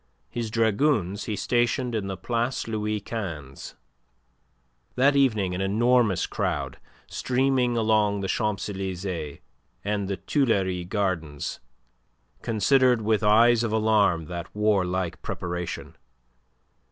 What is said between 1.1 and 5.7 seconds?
he stationed in the Place Louis XV. That evening an